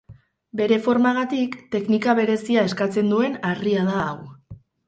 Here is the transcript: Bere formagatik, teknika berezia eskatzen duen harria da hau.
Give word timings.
Bere 0.61 0.79
formagatik, 0.85 1.57
teknika 1.77 2.17
berezia 2.21 2.65
eskatzen 2.71 3.15
duen 3.15 3.39
harria 3.51 3.89
da 3.93 4.03
hau. 4.09 4.19